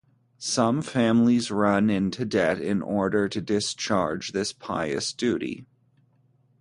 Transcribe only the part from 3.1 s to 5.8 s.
to discharge this pious duty.